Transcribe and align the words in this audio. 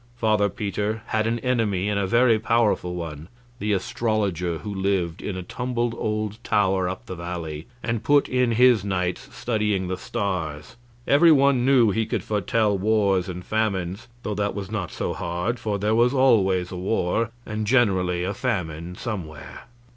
Father 0.15 0.49
Peter 0.49 1.03
had 1.05 1.27
an 1.27 1.37
enemy 1.41 1.87
and 1.87 1.99
a 1.99 2.07
very 2.07 2.39
powerful 2.39 2.95
one, 2.95 3.27
the 3.59 3.71
astrologer 3.71 4.57
who 4.57 4.73
lived 4.73 5.21
in 5.21 5.37
a 5.37 5.43
tumbled 5.43 5.93
old 5.95 6.43
tower 6.43 6.89
up 6.89 7.05
the 7.05 7.13
valley, 7.13 7.67
and 7.83 8.03
put 8.03 8.27
in 8.27 8.53
his 8.53 8.83
nights 8.83 9.29
studying 9.31 9.87
the 9.89 9.97
stars. 9.97 10.75
Every 11.05 11.31
one 11.31 11.65
knew 11.67 11.91
he 11.91 12.07
could 12.07 12.23
foretell 12.23 12.75
wars 12.79 13.29
and 13.29 13.45
famines, 13.45 14.07
though 14.23 14.33
that 14.33 14.55
was 14.55 14.71
not 14.71 14.89
so 14.89 15.13
hard, 15.13 15.59
for 15.59 15.77
there 15.77 15.93
was 15.93 16.15
always 16.15 16.71
a 16.71 16.77
war, 16.77 17.29
and 17.45 17.67
generally 17.67 18.23
a 18.23 18.33
famine 18.33 18.95
somewhere. 18.95 19.65